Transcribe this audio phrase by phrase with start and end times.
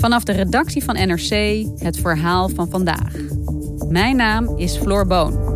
[0.00, 3.12] Vanaf de redactie van NRC het verhaal van vandaag.
[3.88, 5.48] Mijn naam is Floor Boon.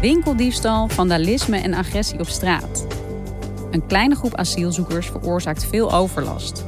[0.00, 2.86] Winkeldiefstal, vandalisme en agressie op straat.
[3.70, 6.64] Een kleine groep asielzoekers veroorzaakt veel overlast.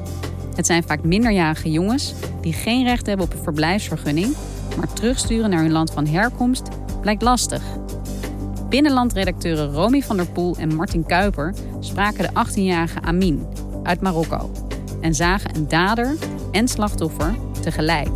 [0.54, 4.34] Het zijn vaak minderjarige jongens die geen recht hebben op een verblijfsvergunning,
[4.76, 6.68] maar terugsturen naar hun land van herkomst
[7.00, 7.62] blijkt lastig.
[8.69, 13.47] Binnenlandredacteuren Romy van der Poel en Martin Kuiper spraken de 18-jarige Amin
[13.83, 14.51] uit Marokko
[15.01, 16.15] en zagen een dader
[16.51, 18.09] en slachtoffer tegelijk.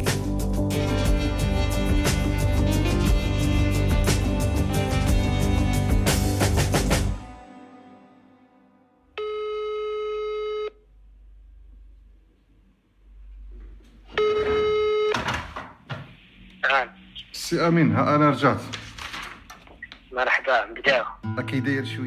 [16.64, 16.88] نعم
[17.31, 18.78] سي امين ها انا رجعت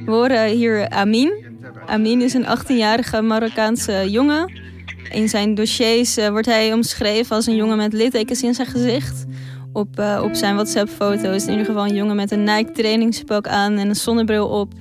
[0.06, 1.58] we horen hier Amin.
[1.86, 4.62] Amin is een 18-jarige Marokkaanse jongen.
[5.10, 9.26] In zijn dossiers eh, wordt hij omschreven als een jongen met littekens in zijn gezicht.
[9.74, 11.44] Op, eh, op zijn WhatsApp-foto's.
[11.44, 14.74] in ieder geval een jongen met een Nike trainingspak aan en een zonnebril op.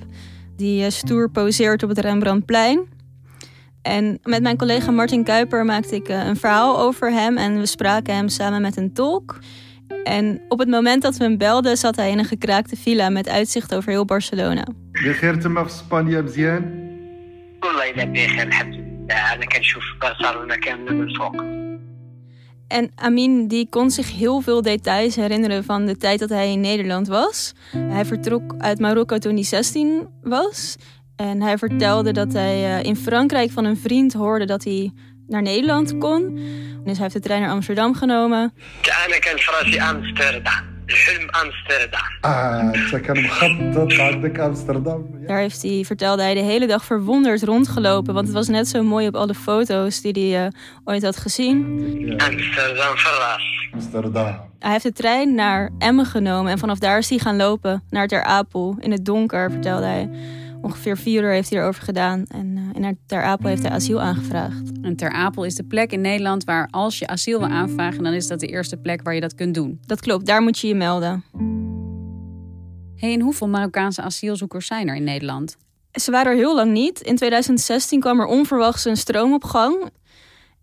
[0.55, 2.79] Die eh, stoer poseert op het Rembrandtplein.
[3.81, 8.15] En met mijn collega Martin Kuiper maakte ik een verhaal over hem en we spraken
[8.15, 9.39] hem samen met een tolk.
[10.03, 13.29] En op het moment dat we hem belden, zat hij in een gekraakte villa met
[13.29, 14.67] uitzicht over heel Barcelona.
[22.67, 26.59] En Amin die kon zich heel veel details herinneren van de tijd dat hij in
[26.59, 27.53] Nederland was.
[27.77, 30.75] Hij vertrok uit Marokko toen hij 16 was.
[31.15, 34.91] En hij vertelde dat hij eh, in Frankrijk van een vriend hoorde dat hij
[35.32, 36.34] naar Nederland kon.
[36.84, 38.52] Dus hij heeft de trein naar Amsterdam genomen.
[39.06, 45.62] انا كان في راسي امستردام الحلم امستردام اه انت كان مخطط عندك امستردام Daar heeft
[45.62, 48.14] hij, vertelde hij, de hele dag verwonderd rondgelopen.
[48.14, 50.52] Want het was net zo mooi op alle foto's die hij eh,
[50.84, 51.56] ooit had gezien.
[52.20, 53.42] امستردام في الراس
[53.74, 57.82] امستردام Hij heeft de trein naar Emmen genomen en vanaf daar is hij gaan lopen
[57.90, 58.76] naar Ter Apel.
[58.80, 60.08] In het donker, vertelde hij.
[60.63, 62.25] Ongeveer vier uur heeft hij erover gedaan.
[62.27, 64.71] En eh, in Ter Apel heeft hij asiel aangevraagd.
[64.81, 68.13] En Ter Apel is de plek in Nederland waar als je asiel wil aanvragen, dan
[68.13, 69.79] is dat de eerste plek waar je dat kunt doen.
[69.85, 71.23] Dat klopt, daar moet je je melden.
[72.95, 75.57] Hey, en hoeveel Marokkaanse asielzoekers zijn er in Nederland?
[75.91, 77.01] Ze waren er heel lang niet.
[77.01, 79.89] In 2016 kwam er onverwachts een stroom op gang.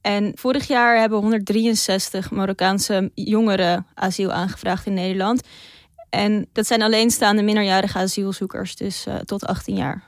[0.00, 5.42] En vorig jaar hebben 163 Marokkaanse jongeren asiel aangevraagd in Nederland.
[6.10, 10.04] En dat zijn alleenstaande minderjarige asielzoekers, dus eh, tot 18 jaar.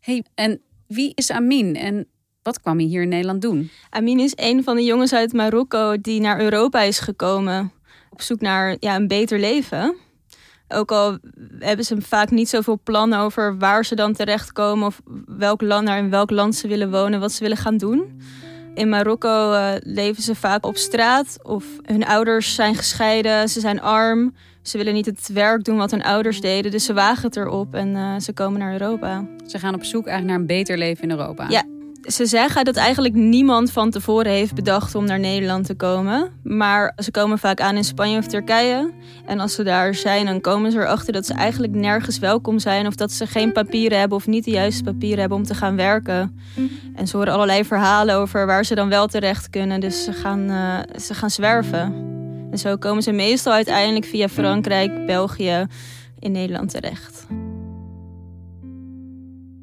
[0.00, 2.06] Hey, en wie is Amin en
[2.42, 3.70] wat kwam hij hier in Nederland doen?
[3.90, 7.72] Amin is een van de jongens uit Marokko die naar Europa is gekomen.
[8.10, 9.96] Op zoek naar ja, een beter leven.
[10.68, 11.18] Ook al
[11.58, 14.86] hebben ze vaak niet zoveel plannen over waar ze dan terechtkomen.
[14.86, 18.20] Of welk land, naar in welk land ze willen wonen, wat ze willen gaan doen.
[18.74, 23.80] In Marokko eh, leven ze vaak op straat of hun ouders zijn gescheiden, ze zijn
[23.80, 24.34] arm.
[24.62, 27.74] Ze willen niet het werk doen wat hun ouders deden, dus ze wagen het erop
[27.74, 29.24] en eh, ze komen naar Europa.
[29.46, 31.48] Ze gaan op zoek eigenlijk naar een beter leven in Europa.
[31.48, 31.64] Ja,
[32.02, 36.30] ze zeggen dat eigenlijk niemand van tevoren heeft bedacht om naar Nederland te komen.
[36.42, 38.92] Maar ze komen vaak aan in Spanje of Turkije.
[39.26, 42.86] En als ze daar zijn, dan komen ze erachter dat ze eigenlijk nergens welkom zijn.
[42.86, 45.76] Of dat ze geen papieren hebben of niet de juiste papieren hebben om te gaan
[45.76, 46.40] werken.
[46.94, 49.80] En ze horen allerlei verhalen over waar ze dan wel terecht kunnen.
[49.80, 52.11] Dus ze gaan, eh, ze gaan zwerven.
[52.52, 55.66] En zo komen ze meestal uiteindelijk via Frankrijk, België
[56.18, 57.26] in Nederland terecht.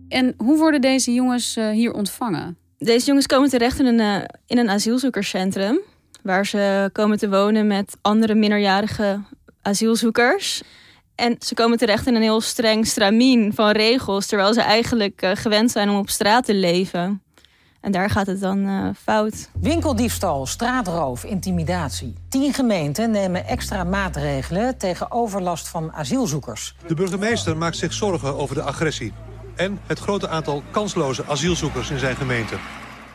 [0.07, 2.57] En hoe worden deze jongens eh, hier ontvangen?
[2.77, 5.79] Deze jongens komen terecht in een, eh, in een asielzoekerscentrum.
[6.23, 9.19] Waar ze komen te wonen met andere minderjarige
[9.61, 10.61] asielzoekers.
[11.15, 15.31] En ze komen terecht in een heel streng stramien van regels, terwijl ze eigenlijk uh,
[15.33, 17.21] gewend zijn om op straat te leven.
[17.81, 19.49] En daar gaat het dan uh, fout.
[19.59, 22.13] Winkeldiefstal, straatroof, intimidatie.
[22.29, 26.75] Tien gemeenten nemen extra maatregelen tegen overlast van asielzoekers.
[26.87, 29.13] De burgemeester maakt zich zorgen over de agressie.
[29.55, 32.55] En het grote aantal kansloze asielzoekers in zijn gemeente.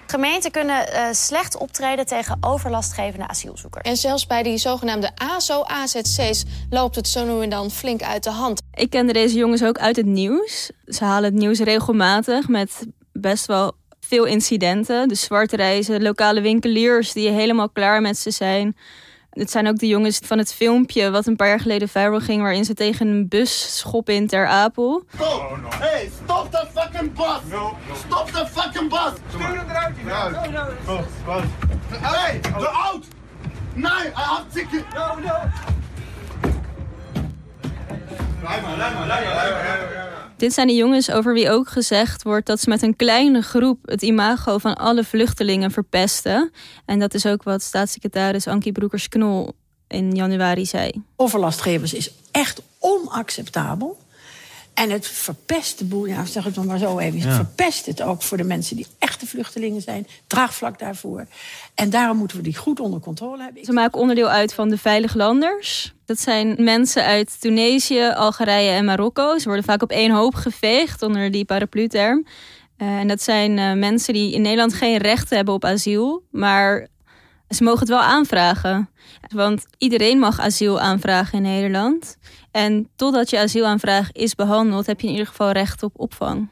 [0.06, 3.90] Gemeenten kunnen uh, slecht optreden tegen overlastgevende asielzoekers.
[3.90, 8.30] En zelfs bij die zogenaamde ASO-AZC's loopt het zo nu en dan flink uit de
[8.30, 8.60] hand.
[8.74, 10.70] Ik kende deze jongens ook uit het nieuws.
[10.84, 13.72] Ze halen het nieuws regelmatig met best wel
[14.08, 15.08] veel incidenten.
[15.08, 18.76] De zwarte reizen, lokale winkeliers die helemaal klaar met ze zijn.
[19.30, 22.42] Het zijn ook de jongens van het filmpje wat een paar jaar geleden viral ging...
[22.42, 25.04] waarin ze tegen een bus schoppen in Ter Apel.
[25.14, 25.58] Stop!
[25.68, 27.40] Hey, stop the fucking bus!
[27.50, 27.76] No.
[28.06, 29.12] Stop the fucking bus!
[29.28, 30.04] Stuur hem eruit!
[30.04, 31.00] No, no.
[31.90, 33.04] Hey, de oud!
[33.74, 34.84] Nee, hij had ticket!
[34.94, 35.34] No, no!
[38.42, 40.23] Laat maar, laat maar, laat maar.
[40.36, 43.78] Dit zijn de jongens over wie ook gezegd wordt dat ze met een kleine groep
[43.84, 46.50] het imago van alle vluchtelingen verpesten.
[46.84, 49.52] En dat is ook wat staatssecretaris Ankie Broekers-Knol
[49.88, 50.90] in januari zei.
[51.16, 53.98] Overlastgevers is echt onacceptabel.
[54.74, 57.20] En het verpest de boel, ja, zeg het maar zo even.
[57.20, 60.06] Het verpest het ook voor de mensen die echte vluchtelingen zijn.
[60.26, 61.26] Draagvlak daarvoor.
[61.74, 63.64] En daarom moeten we die goed onder controle hebben.
[63.64, 65.94] Ze maken onderdeel uit van de Veilig Landers.
[66.04, 69.38] Dat zijn mensen uit Tunesië, Algerije en Marokko.
[69.38, 72.26] Ze worden vaak op één hoop geveegd onder die paraplu-term.
[72.78, 76.22] Uh, en dat zijn uh, mensen die in Nederland geen recht hebben op asiel.
[76.30, 76.88] Maar
[77.54, 78.88] ze mogen het wel aanvragen.
[79.28, 82.16] Want iedereen mag asiel aanvragen in Nederland.
[82.50, 86.48] En totdat je asielaanvraag is behandeld, heb je in ieder geval recht op opvang.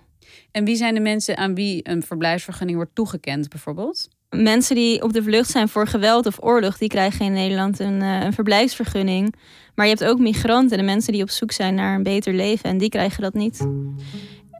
[0.50, 4.08] En wie zijn de mensen aan wie een verblijfsvergunning wordt toegekend, bijvoorbeeld?
[4.30, 8.00] Mensen die op de vlucht zijn voor geweld of oorlog, die krijgen in Nederland een,
[8.00, 9.34] uh, een verblijfsvergunning.
[9.74, 12.70] Maar je hebt ook migranten, de mensen die op zoek zijn naar een beter leven,
[12.70, 13.66] en die krijgen dat niet.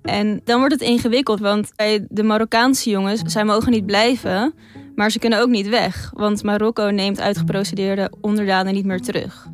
[0.03, 4.55] En dan wordt het ingewikkeld, want bij de Marokkaanse jongens, zij mogen niet blijven,
[4.95, 6.11] maar ze kunnen ook niet weg.
[6.15, 9.47] Want Marokko neemt uitgeprocedeerde onderdanen niet meer terug.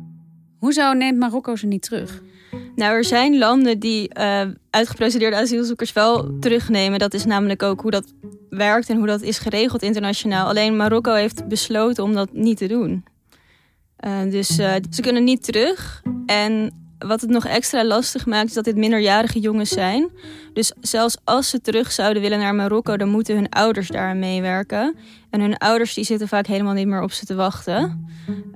[0.59, 2.21] Hoezo neemt Marokko ze niet terug?
[2.75, 6.99] Nou, er zijn landen die uh, uitgeprocedeerde asielzoekers wel terugnemen.
[6.99, 8.13] Dat is namelijk ook hoe dat
[8.49, 10.47] werkt en hoe dat is geregeld internationaal.
[10.47, 13.03] Alleen Marokko heeft besloten om dat niet te doen.
[14.05, 16.01] Uh, dus uh, ze kunnen niet terug.
[16.25, 16.71] En
[17.05, 20.09] wat het nog extra lastig maakt, is dat dit minderjarige jongens zijn.
[20.53, 24.95] Dus zelfs als ze terug zouden willen naar Marokko, dan moeten hun ouders daar meewerken.
[25.29, 28.07] En hun ouders die zitten vaak helemaal niet meer op ze te wachten.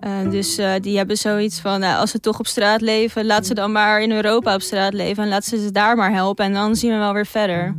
[0.04, 3.46] Uh, dus uh, die hebben zoiets van, nou, als ze toch op straat leven, laat
[3.46, 5.24] ze dan maar in Europa op straat leven.
[5.24, 6.46] En laat ze ze daar maar helpen.
[6.46, 7.76] En dan zien we wel weer verder.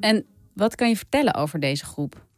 [0.00, 2.28] En wat kan je vertellen over deze groep?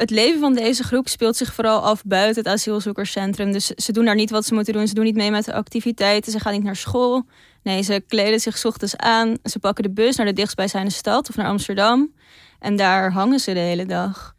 [0.00, 3.52] Het leven van deze groep speelt zich vooral af buiten het asielzoekerscentrum.
[3.52, 4.88] Dus ze doen daar niet wat ze moeten doen.
[4.88, 6.32] Ze doen niet mee met de activiteiten.
[6.32, 7.24] Ze gaan niet naar school.
[7.62, 9.36] Nee, ze kleden zich ochtends aan.
[9.42, 12.14] Ze pakken de bus naar de dichtstbijzijnde stad of naar Amsterdam.
[12.58, 14.34] En daar hangen ze de hele dag.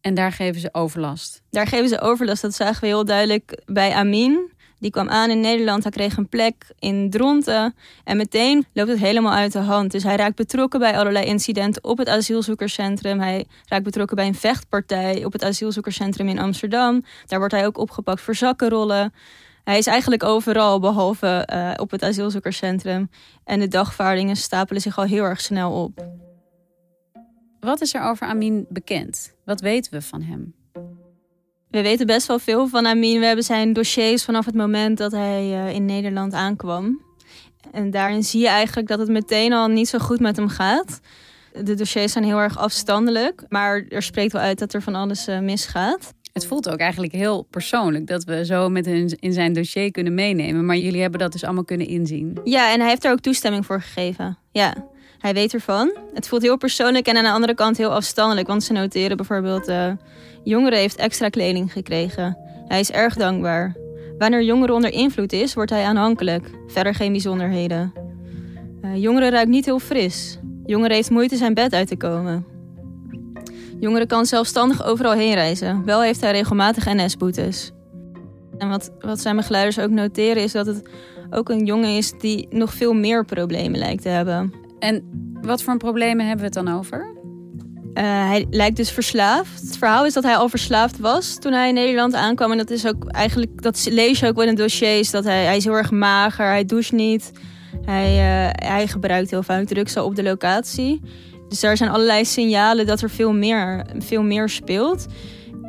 [0.00, 1.42] En daar geven ze overlast?
[1.50, 2.42] Daar geven ze overlast.
[2.42, 4.52] Dat zagen we heel duidelijk bij Amin.
[4.86, 7.74] Die kwam aan in Nederland, hij kreeg een plek in Dronten.
[8.04, 9.90] En meteen loopt het helemaal uit de hand.
[9.90, 13.20] Dus hij raakt betrokken bij allerlei incidenten op het asielzoekerscentrum.
[13.20, 17.04] Hij raakt betrokken bij een vechtpartij op het asielzoekerscentrum in Amsterdam.
[17.26, 19.12] Daar wordt hij ook opgepakt voor zakkenrollen.
[19.64, 23.10] Hij is eigenlijk overal behalve uh, op het asielzoekerscentrum.
[23.44, 26.06] En de dagvaardingen stapelen zich al heel erg snel op.
[27.60, 29.34] Wat is er over Amin bekend?
[29.44, 30.54] Wat weten we van hem?
[31.76, 33.20] We weten best wel veel van Amin.
[33.20, 37.00] We hebben zijn dossiers vanaf het moment dat hij uh, in Nederland aankwam.
[37.72, 41.00] En daarin zie je eigenlijk dat het meteen al niet zo goed met hem gaat.
[41.62, 45.28] De dossiers zijn heel erg afstandelijk, maar er spreekt wel uit dat er van alles
[45.28, 46.12] uh, misgaat.
[46.32, 50.14] Het voelt ook eigenlijk heel persoonlijk dat we zo met hem in zijn dossier kunnen
[50.14, 50.66] meenemen.
[50.66, 52.40] Maar jullie hebben dat dus allemaal kunnen inzien.
[52.44, 54.38] Ja, en hij heeft er ook toestemming voor gegeven.
[54.50, 54.74] Ja,
[55.18, 55.96] hij weet ervan.
[56.14, 58.46] Het voelt heel persoonlijk en aan de andere kant heel afstandelijk.
[58.46, 59.68] Want ze noteren bijvoorbeeld...
[59.68, 59.92] Uh,
[60.46, 62.38] jongeren heeft extra kleding gekregen.
[62.66, 63.76] Hij is erg dankbaar.
[64.18, 66.50] Wanneer jongeren onder invloed is, wordt hij aanhankelijk.
[66.66, 67.92] Verder geen bijzonderheden.
[68.84, 70.38] Uh, jongeren ruikt niet heel fris.
[70.64, 72.46] Jongeren heeft moeite zijn bed uit te komen.
[73.78, 75.84] Jongeren kan zelfstandig overal heen reizen.
[75.84, 77.72] Wel heeft hij regelmatig NS-boetes.
[78.58, 80.88] En wat, wat zijn begeleiders ook noteren is dat het
[81.30, 84.52] ook een jongen is die nog veel meer problemen lijkt te hebben.
[84.78, 85.04] En
[85.42, 87.15] wat voor problemen hebben we het dan over?
[87.96, 89.60] Uh, hij lijkt dus verslaafd.
[89.60, 92.50] Het verhaal is dat hij al verslaafd was toen hij in Nederland aankwam.
[92.52, 95.10] En dat is ook eigenlijk, dat lees je ook wel in dossiers.
[95.10, 97.30] Dat hij, hij is heel erg mager, hij doucht niet.
[97.84, 101.00] Hij, uh, hij gebruikt heel vaak drugs op de locatie.
[101.48, 105.06] Dus er zijn allerlei signalen dat er veel meer, veel meer speelt.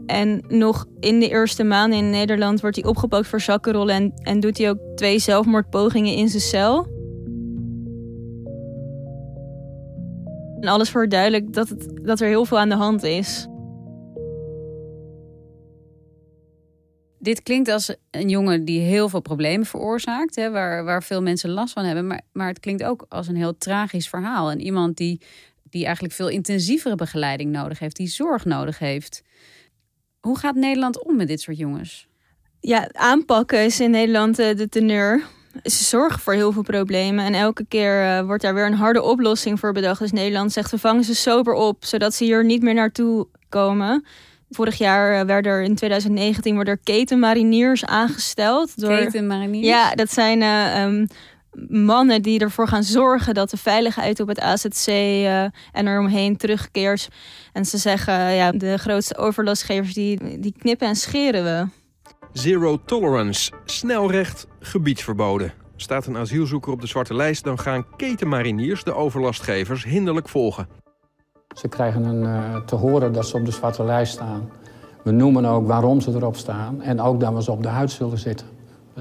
[0.06, 4.40] En nog in de eerste maanden in Nederland wordt hij opgepakt voor zakkenrollen en, en
[4.40, 6.97] doet hij ook twee zelfmoordpogingen in zijn cel.
[10.60, 13.48] En alles wordt duidelijk dat, het, dat er heel veel aan de hand is.
[17.20, 21.50] Dit klinkt als een jongen die heel veel problemen veroorzaakt, hè, waar, waar veel mensen
[21.50, 22.08] last van hebben.
[22.08, 24.52] Maar, maar het klinkt ook als een heel tragisch verhaal.
[24.52, 25.22] En iemand die,
[25.64, 29.24] die eigenlijk veel intensievere begeleiding nodig heeft, die zorg nodig heeft.
[30.20, 32.08] Hoe gaat Nederland om met dit soort jongens?
[32.60, 35.24] Ja, aanpakken is in Nederland eh, de teneur.
[35.64, 39.02] Ze zorgen voor heel veel problemen en elke keer uh, wordt daar weer een harde
[39.02, 40.00] oplossing voor bedacht.
[40.00, 44.06] Dus Nederland zegt we vangen ze sober op, zodat ze hier niet meer naartoe komen.
[44.50, 48.80] Vorig jaar werden er in 2019 worden er ketenmariniers aangesteld.
[48.82, 49.68] Door, ketenmariniers?
[49.68, 51.08] Ja, dat zijn uh, um,
[51.70, 57.08] mannen die ervoor gaan zorgen dat de veiligheid op het AZC uh, en eromheen terugkeert.
[57.54, 61.68] En ze zeggen, ja, de grootste overlastgevers die, die knippen en scheren we.
[62.34, 65.54] Zero tolerance, snelrecht, gebiedsverboden.
[65.76, 70.68] Staat een asielzoeker op de zwarte lijst, dan gaan ketenmariniers de overlastgevers hinderlijk volgen.
[71.56, 74.50] Ze krijgen een, uh, te horen dat ze op de zwarte lijst staan.
[75.04, 76.82] We noemen ook waarom ze erop staan.
[76.82, 78.48] En ook dat we ze op de huid zullen zitten.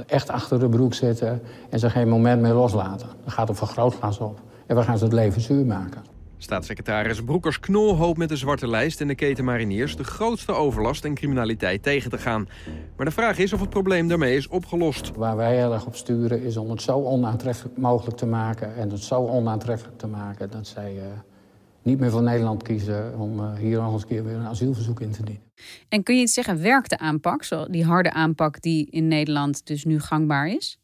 [0.07, 3.09] Echt achter de broek zitten en ze geen moment meer loslaten.
[3.23, 4.41] Dan gaat een vergrootglas op.
[4.67, 6.03] En we gaan ze het leven zuur maken.
[6.39, 9.97] Staatssecretaris Broekers-Knol hoopt met de zwarte lijst en de ketenmariniers...
[9.97, 12.49] de grootste overlast en criminaliteit tegen te gaan.
[12.97, 15.13] Maar de vraag is of het probleem daarmee is opgelost.
[15.17, 18.77] Waar wij heel erg op sturen is om het zo onaantrekkelijk mogelijk te maken...
[18.77, 20.95] en het zo onaantrekkelijk te maken dat zij...
[20.95, 21.03] Uh,
[21.83, 25.01] niet meer voor Nederland kiezen om uh, hier nog eens een keer weer een asielverzoek
[25.01, 25.43] in te dienen.
[25.89, 29.67] En kun je iets zeggen, werkt de aanpak, zo die harde aanpak die in Nederland
[29.67, 30.79] dus nu gangbaar is?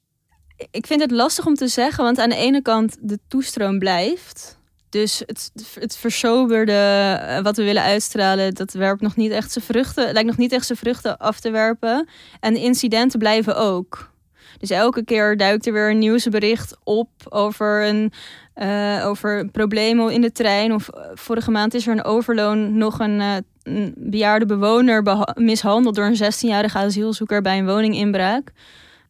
[0.71, 4.61] Ik vind het lastig om te zeggen, want aan de ene kant de toestroom blijft.
[4.93, 10.13] Dus het, het versoberde wat we willen uitstralen, dat werpt nog niet echt zijn vruchten,
[10.13, 12.09] lijkt nog niet echt zijn vruchten af te werpen.
[12.41, 14.11] En de incidenten blijven ook.
[14.59, 18.13] Dus elke keer duikt er weer een nieuwsbericht op over een
[18.57, 20.73] uh, over problemen in de trein.
[20.73, 23.21] Of vorige maand is er een overloon nog een,
[23.63, 25.03] een bejaarde bewoner
[25.35, 28.53] mishandeld door een 16-jarige asielzoeker bij een woninginbraak.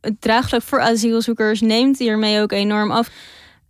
[0.00, 3.10] Het draagvlak voor asielzoekers neemt hiermee ook enorm af.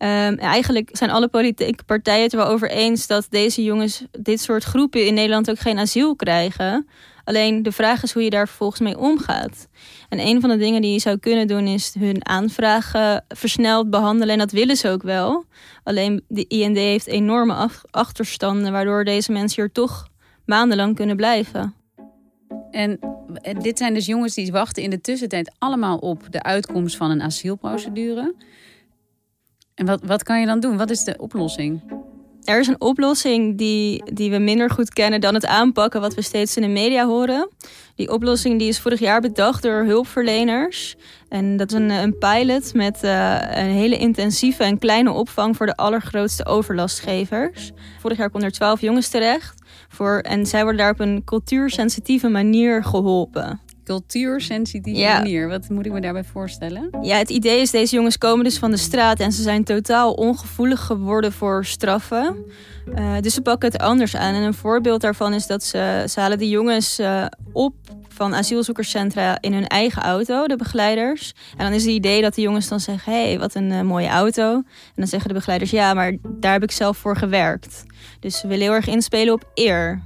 [0.02, 4.64] Um, eigenlijk zijn alle politieke partijen het wel over eens dat deze jongens, dit soort
[4.64, 6.88] groepen in Nederland ook geen asiel krijgen.
[7.24, 9.68] Alleen de vraag is hoe je daar vervolgens mee omgaat.
[10.08, 14.32] En een van de dingen die je zou kunnen doen is hun aanvragen versneld behandelen.
[14.32, 15.44] En dat willen ze ook wel.
[15.84, 20.08] Alleen de IND heeft enorme achterstanden, waardoor deze mensen hier toch
[20.44, 21.74] maandenlang kunnen blijven.
[22.70, 22.98] En
[23.60, 27.22] dit zijn dus jongens die wachten in de tussentijd allemaal op de uitkomst van een
[27.22, 28.34] asielprocedure.
[29.74, 30.76] En wat, wat kan je dan doen?
[30.76, 31.80] Wat is de oplossing?
[32.44, 36.22] Er is een oplossing die, die we minder goed kennen dan het aanpakken wat we
[36.22, 37.48] steeds in de media horen.
[37.94, 40.96] Die oplossing die is vorig jaar bedacht door hulpverleners.
[41.28, 45.66] En dat is een, een pilot met uh, een hele intensieve en kleine opvang voor
[45.66, 47.70] de allergrootste overlastgevers.
[48.00, 49.62] Vorig jaar konden er twaalf jongens terecht.
[49.88, 55.18] Voor, en zij worden daar op een cultuursensitieve manier geholpen cultuursensitieve ja.
[55.18, 55.48] manier.
[55.48, 56.90] Wat moet ik me daarbij voorstellen?
[57.02, 60.12] Ja, het idee is, deze jongens komen dus van de straat en ze zijn totaal
[60.12, 62.36] ongevoelig geworden voor straffen.
[62.98, 64.34] Uh, dus ze pakken het anders aan.
[64.34, 67.74] En een voorbeeld daarvan is dat ze, ze halen de jongens uh, op
[68.08, 71.34] van asielzoekerscentra in hun eigen auto, de begeleiders.
[71.56, 73.80] En dan is het idee dat de jongens dan zeggen: hé, hey, wat een uh,
[73.80, 74.54] mooie auto.
[74.54, 77.84] En dan zeggen de begeleiders: ja, maar daar heb ik zelf voor gewerkt.
[78.20, 80.02] Dus ze willen heel erg inspelen op eer.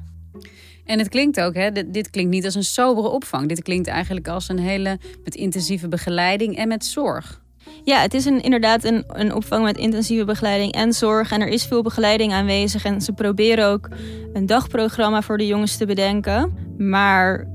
[0.87, 3.49] En het klinkt ook, hè, dit, dit, klinkt niet als een sobere opvang.
[3.49, 7.45] Dit klinkt eigenlijk als een hele met intensieve begeleiding en met zorg.
[7.85, 11.33] Ja, het is een, inderdaad een, een opvang met intensieve begeleiding en zorg.
[11.33, 12.85] En er is veel begeleiding aanwezig.
[12.85, 13.89] En ze proberen ook
[14.33, 16.53] een dagprogramma voor de jongens te bedenken.
[16.79, 17.47] Maar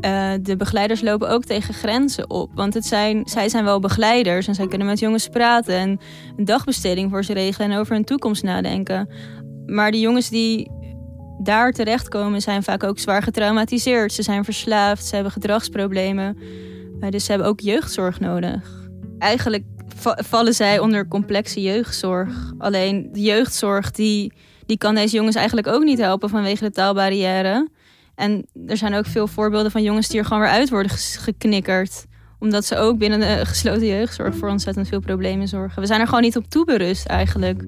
[0.00, 2.50] uh, de begeleiders lopen ook tegen grenzen op.
[2.54, 6.00] Want het zijn, zij zijn wel begeleiders en zij kunnen met jongens praten en
[6.36, 9.08] een dagbesteding voor ze regelen en over hun toekomst nadenken.
[9.66, 10.70] Maar de jongens die
[11.38, 14.12] daar terechtkomen zijn vaak ook zwaar getraumatiseerd.
[14.12, 16.38] Ze zijn verslaafd, ze hebben gedragsproblemen.
[17.10, 18.88] Dus ze hebben ook jeugdzorg nodig.
[19.18, 19.64] Eigenlijk
[20.02, 22.52] vallen zij onder complexe jeugdzorg.
[22.58, 24.32] Alleen de jeugdzorg die,
[24.66, 27.68] die kan deze jongens eigenlijk ook niet helpen vanwege de taalbarrière.
[28.14, 32.06] En er zijn ook veel voorbeelden van jongens die er gewoon weer uit worden geknikkerd.
[32.38, 35.80] Omdat ze ook binnen de gesloten jeugdzorg voor ontzettend veel problemen zorgen.
[35.80, 37.62] We zijn er gewoon niet op toeberust eigenlijk.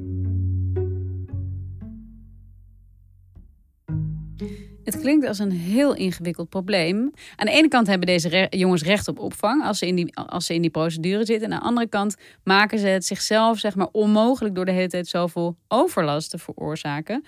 [4.84, 7.12] Het klinkt als een heel ingewikkeld probleem.
[7.37, 10.46] Aan de ene kant hebben deze jongens recht op opvang als ze, in die, als
[10.46, 11.46] ze in die procedure zitten.
[11.46, 14.88] En aan de andere kant maken ze het zichzelf zeg maar, onmogelijk door de hele
[14.88, 17.25] tijd zoveel overlast te veroorzaken.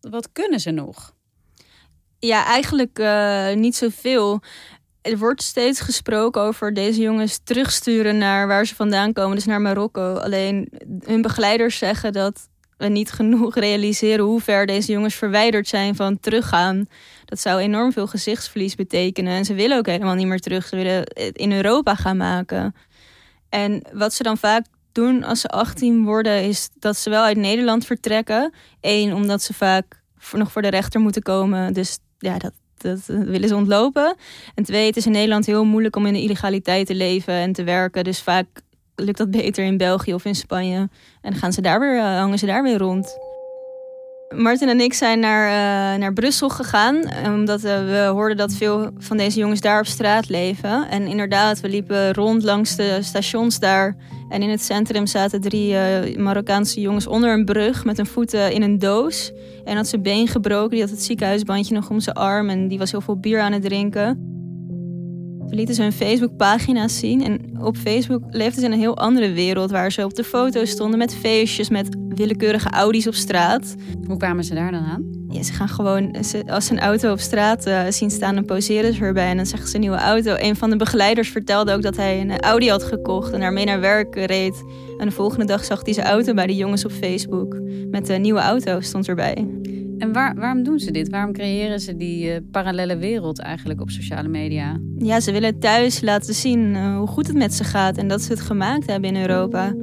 [0.00, 1.14] Wat kunnen ze nog?
[2.18, 4.40] Ja, eigenlijk uh, niet zoveel.
[5.02, 9.60] Er wordt steeds gesproken over deze jongens terugsturen naar waar ze vandaan komen, dus naar
[9.60, 10.14] Marokko.
[10.14, 10.68] Alleen
[11.04, 12.48] hun begeleiders zeggen dat
[12.84, 16.88] we niet genoeg realiseren hoe ver deze jongens verwijderd zijn van teruggaan.
[17.24, 19.32] Dat zou enorm veel gezichtsverlies betekenen.
[19.32, 20.66] En ze willen ook helemaal niet meer terug.
[20.66, 22.74] Ze willen het in Europa gaan maken.
[23.48, 27.36] En wat ze dan vaak doen als ze 18 worden, is dat ze wel uit
[27.36, 28.52] Nederland vertrekken.
[28.80, 31.72] Eén, omdat ze vaak nog voor de rechter moeten komen.
[31.72, 34.16] Dus ja, dat, dat willen ze ontlopen.
[34.54, 37.52] En twee, het is in Nederland heel moeilijk om in de illegaliteit te leven en
[37.52, 38.04] te werken.
[38.04, 38.46] Dus vaak
[38.96, 40.88] lukt dat beter in België of in Spanje.
[41.20, 43.18] En gaan ze daar weer, uh, hangen ze daar weer rond.
[44.36, 46.96] Martin en ik zijn naar, uh, naar Brussel gegaan.
[47.26, 50.88] Omdat uh, we hoorden dat veel van deze jongens daar op straat leven.
[50.88, 53.96] En inderdaad, we liepen rond langs de stations daar.
[54.28, 55.76] En in het centrum zaten drie
[56.18, 59.32] Marokkaanse jongens onder een brug met hun voeten in een doos.
[59.64, 60.70] En had zijn been gebroken.
[60.70, 62.48] Die had het ziekenhuisbandje nog om zijn arm.
[62.48, 64.33] En die was heel veel bier aan het drinken.
[65.48, 67.22] We lieten ze hun Facebookpagina's zien.
[67.22, 69.70] En op Facebook leefden ze in een heel andere wereld.
[69.70, 73.74] Waar ze op de foto's stonden met feestjes, met willekeurige Audi's op straat.
[74.06, 75.24] Hoe kwamen ze daar dan aan?
[75.28, 78.94] Ja, ze gaan gewoon, als ze een auto op straat uh, zien staan, dan poseren
[78.94, 79.28] ze erbij.
[79.28, 80.34] En dan zeggen ze een nieuwe auto.
[80.38, 83.80] Een van de begeleiders vertelde ook dat hij een Audi had gekocht en daarmee naar
[83.80, 84.64] werk reed.
[84.98, 87.58] En de volgende dag zag hij zijn auto bij de jongens op Facebook.
[87.90, 89.46] Met een nieuwe auto stond erbij.
[89.98, 91.08] En waar, waarom doen ze dit?
[91.08, 94.80] Waarom creëren ze die uh, parallele wereld eigenlijk op sociale media?
[94.98, 98.22] Ja, ze willen thuis laten zien uh, hoe goed het met ze gaat en dat
[98.22, 99.74] ze het gemaakt hebben in Europa.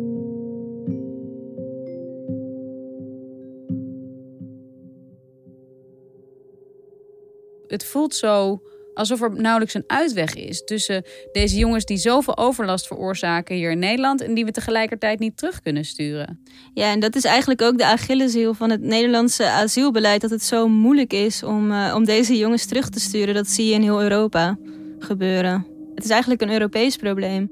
[7.67, 8.61] Het voelt zo
[8.93, 13.79] alsof er nauwelijks een uitweg is tussen deze jongens die zoveel overlast veroorzaken hier in
[13.79, 16.43] Nederland en die we tegelijkertijd niet terug kunnen sturen.
[16.73, 20.67] Ja, en dat is eigenlijk ook de Achilleshiel van het Nederlandse asielbeleid, dat het zo
[20.67, 23.33] moeilijk is om, uh, om deze jongens terug te sturen.
[23.33, 24.57] Dat zie je in heel Europa
[24.99, 25.65] gebeuren.
[25.95, 27.49] Het is eigenlijk een Europees probleem.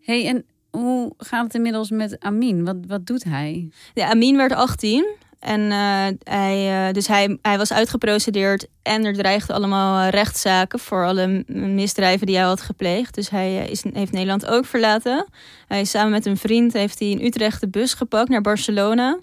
[0.00, 2.64] hey, en hoe gaat het inmiddels met Amin?
[2.64, 3.68] Wat, wat doet hij?
[3.94, 5.06] Ja, Amin werd 18
[5.44, 11.06] en uh, hij, uh, dus hij, hij was uitgeprocedeerd en er dreigden allemaal rechtszaken voor
[11.06, 13.14] alle misdrijven die hij had gepleegd.
[13.14, 15.26] Dus hij is, heeft Nederland ook verlaten.
[15.66, 19.18] Hij samen met een vriend heeft hij in Utrecht de bus gepakt naar Barcelona.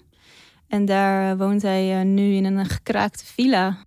[0.72, 3.78] En daar woont hij nu in een gekraakte villa.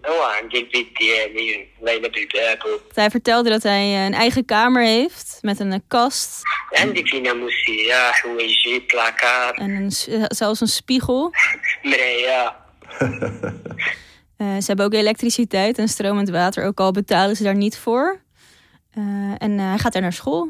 [2.94, 6.42] Hij vertelde dat hij een eigen kamer heeft met een kast.
[9.56, 9.92] En een,
[10.28, 11.32] zelfs een spiegel.
[14.38, 18.22] Uh, ze hebben ook elektriciteit en stromend water, ook al betalen ze daar niet voor.
[18.98, 20.50] Uh, en uh, hij gaat daar naar school.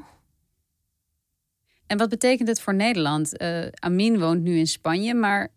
[1.88, 3.44] En wat betekent het voor Nederland?
[3.80, 5.54] Amin woont nu in Spanje, maar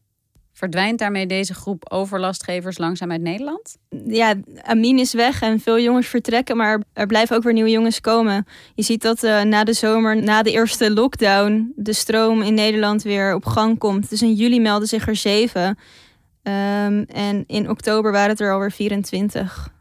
[0.59, 3.77] Verdwijnt daarmee deze groep overlastgevers langzaam uit Nederland?
[4.07, 8.01] Ja, Amin is weg en veel jongens vertrekken, maar er blijven ook weer nieuwe jongens
[8.01, 8.47] komen.
[8.75, 13.03] Je ziet dat uh, na de zomer, na de eerste lockdown, de stroom in Nederland
[13.03, 14.11] weer op gang komt.
[14.11, 15.67] Dus in juli melden zich er zeven.
[15.67, 19.73] Um, en in oktober waren het er alweer 24.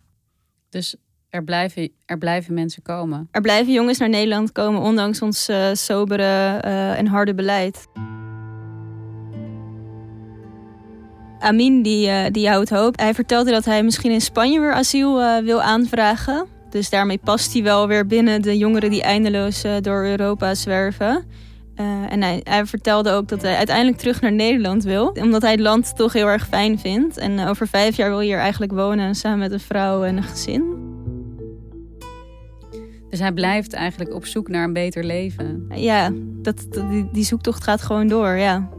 [0.70, 0.96] Dus
[1.30, 3.28] er blijven, er blijven mensen komen?
[3.32, 7.88] Er blijven jongens naar Nederland komen, ondanks ons uh, sobere uh, en harde beleid.
[11.39, 13.00] Amin die, uh, die houdt hoop.
[13.00, 16.45] Hij vertelde dat hij misschien in Spanje weer asiel uh, wil aanvragen.
[16.69, 21.26] Dus daarmee past hij wel weer binnen de jongeren die eindeloos uh, door Europa zwerven.
[22.10, 25.08] en hij, hij, vertelde ook dat hij uiteindelijk terug naar Nederland wil.
[25.08, 27.17] Omdat hij het land toch heel erg fijn vindt.
[27.17, 30.23] En over vijf jaar wil hij hier eigenlijk wonen samen met een vrouw en een
[30.23, 30.78] gezin.
[33.10, 35.65] Dus hij blijft eigenlijk op zoek naar een beter leven.
[35.76, 38.69] Ja, dat, dat die, die zoektocht gaat gewoon door, ja.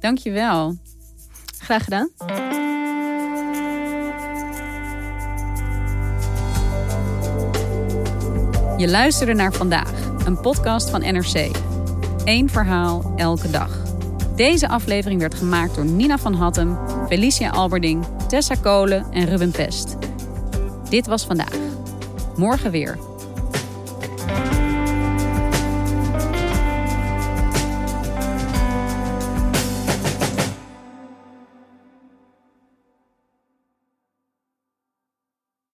[0.00, 0.76] Dankjewel.
[1.58, 2.10] Graag gedaan.
[8.76, 9.92] Je luisterde naar vandaag,
[10.24, 11.50] een podcast van NRC.
[12.24, 13.82] Eén verhaal elke dag.
[14.36, 19.96] Deze aflevering werd gemaakt door Nina van Hattem, Felicia Alberding, Tessa Kolen en Ruben Pest.
[20.88, 21.56] Dit was vandaag.
[22.36, 22.98] Morgen weer